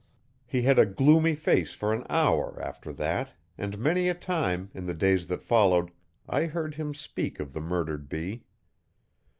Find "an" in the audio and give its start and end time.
1.93-2.07